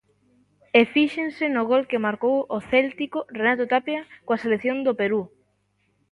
[0.79, 5.21] E fíxense no gol que marcou o céltico Renato Tapia coa selección do Perú.